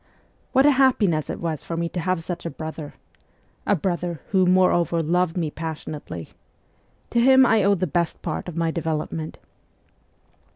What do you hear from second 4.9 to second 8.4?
loved me passionately. To him I owe the best